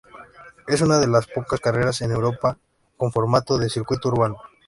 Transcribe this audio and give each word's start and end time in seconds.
Es 0.67 0.81
una 0.81 0.97
de 0.97 1.05
los 1.05 1.27
pocas 1.27 1.59
carreras 1.59 2.01
en 2.01 2.09
Europa 2.09 2.57
con 2.97 3.11
formato 3.11 3.59
de 3.59 3.69
circuito 3.69 4.09
urbano. 4.09 4.41